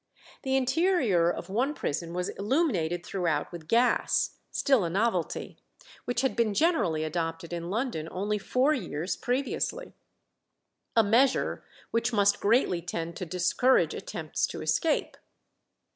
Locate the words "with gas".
3.51-4.37